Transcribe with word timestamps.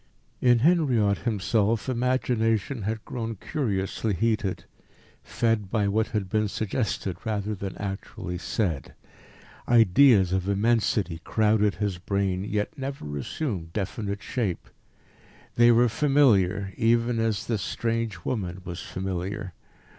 In 0.41 0.57
Henriot 0.61 1.19
himself 1.29 1.87
imagination 1.87 2.81
had 2.81 3.05
grown 3.05 3.35
curiously 3.35 4.15
heated, 4.15 4.63
fed 5.21 5.69
by 5.69 5.87
what 5.87 6.07
had 6.07 6.27
been 6.27 6.47
suggested 6.47 7.17
rather 7.23 7.53
than 7.53 7.77
actually 7.77 8.39
said. 8.39 8.95
Ideas 9.67 10.33
of 10.33 10.49
immensity 10.49 11.19
crowded 11.23 11.75
his 11.75 11.99
brain, 11.99 12.43
yet 12.43 12.75
never 12.75 13.15
assumed 13.15 13.73
definite 13.73 14.23
shape. 14.23 14.69
They 15.53 15.71
were 15.71 15.87
familiar, 15.87 16.73
even 16.77 17.19
as 17.19 17.45
this 17.45 17.61
strange 17.61 18.25
woman 18.25 18.63
was 18.65 18.81
familiar. 18.81 19.53